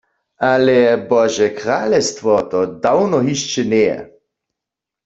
Ale 0.53 0.77
Bože 1.09 1.47
kralestwo 1.59 2.33
to 2.51 2.59
dawno 2.85 3.17
hišće 3.27 3.61
njeje. 3.71 3.97